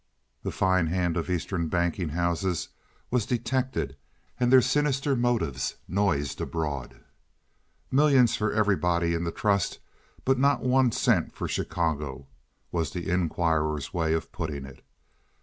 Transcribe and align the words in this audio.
The 0.41 0.49
fine 0.49 0.87
hand 0.87 1.15
of 1.15 1.29
Eastern 1.29 1.67
banking 1.67 2.09
houses 2.09 2.69
was 3.11 3.27
detected 3.27 3.95
and 4.39 4.51
their 4.51 4.59
sinister 4.59 5.15
motives 5.15 5.75
noised 5.87 6.41
abroad. 6.41 7.01
"Millions 7.91 8.35
for 8.35 8.51
everybody 8.51 9.13
in 9.13 9.25
the 9.25 9.31
trust, 9.31 9.77
but 10.25 10.39
not 10.39 10.63
one 10.63 10.91
cent 10.91 11.35
for 11.35 11.47
Chicago," 11.47 12.25
was 12.71 12.89
the 12.89 13.11
Inquirer's 13.11 13.93
way 13.93 14.13
of 14.13 14.31
putting 14.31 14.65
it. 14.65 14.83